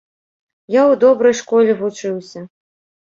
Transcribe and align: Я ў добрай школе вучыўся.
Я 0.75 0.79
ў 0.83 0.93
добрай 1.03 1.35
школе 1.41 1.71
вучыўся. 1.85 2.39